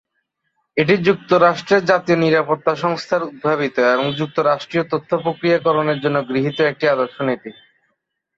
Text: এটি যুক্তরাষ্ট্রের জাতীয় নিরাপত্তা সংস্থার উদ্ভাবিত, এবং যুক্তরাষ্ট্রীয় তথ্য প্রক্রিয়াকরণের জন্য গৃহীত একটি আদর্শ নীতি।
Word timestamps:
এটি 0.77 0.95
যুক্তরাষ্ট্রের 1.07 1.83
জাতীয় 1.85 2.17
নিরাপত্তা 2.17 2.73
সংস্থার 2.75 3.21
উদ্ভাবিত, 3.23 3.75
এবং 3.93 4.05
যুক্তরাষ্ট্রীয় 4.19 4.83
তথ্য 4.91 5.11
প্রক্রিয়াকরণের 5.17 6.01
জন্য 6.03 6.17
গৃহীত 6.29 6.57
একটি 6.61 6.85
আদর্শ 6.87 7.15
নীতি। 7.21 7.51